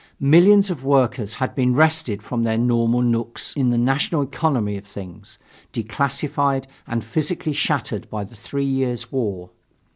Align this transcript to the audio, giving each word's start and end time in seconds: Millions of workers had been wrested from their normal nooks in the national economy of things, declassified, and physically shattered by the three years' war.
Millions 0.19 0.71
of 0.71 0.83
workers 0.83 1.35
had 1.35 1.53
been 1.53 1.75
wrested 1.75 2.23
from 2.23 2.41
their 2.43 2.57
normal 2.57 3.03
nooks 3.03 3.53
in 3.53 3.69
the 3.69 3.77
national 3.77 4.23
economy 4.23 4.75
of 4.75 4.83
things, 4.87 5.37
declassified, 5.73 6.65
and 6.87 7.03
physically 7.03 7.53
shattered 7.53 8.09
by 8.09 8.23
the 8.23 8.33
three 8.35 8.65
years' 8.65 9.11
war. 9.11 9.51